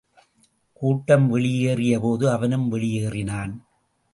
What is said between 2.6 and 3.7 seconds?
வெளியேறினான்.